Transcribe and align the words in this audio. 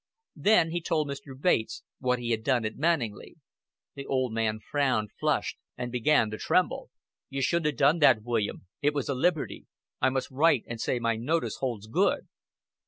Then 0.35 0.71
he 0.71 0.81
told 0.81 1.07
Mr. 1.07 1.39
Bates 1.39 1.83
what 1.99 2.17
he 2.17 2.31
had 2.31 2.43
done 2.43 2.65
at 2.65 2.75
Manninglea. 2.75 3.35
The 3.93 4.07
old 4.07 4.33
man 4.33 4.59
frowned, 4.59 5.11
flushed, 5.19 5.57
and 5.77 5.91
began 5.91 6.31
to 6.31 6.39
tremble. 6.39 6.89
"You 7.29 7.43
shouldn't 7.43 7.71
'a' 7.75 7.77
done 7.77 7.99
that, 7.99 8.23
William. 8.23 8.65
It 8.81 8.95
was 8.95 9.09
a 9.09 9.13
liberty. 9.13 9.67
I 10.01 10.09
must 10.09 10.31
write 10.31 10.63
and 10.67 10.81
say 10.81 10.97
my 10.97 11.17
notice 11.17 11.57
holds 11.57 11.85
good." 11.85 12.27